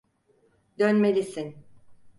Dönmelisin. 0.79 1.55